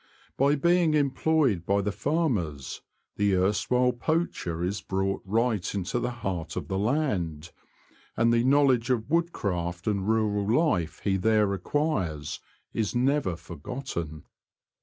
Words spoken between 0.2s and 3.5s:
By being employed by' the farmers the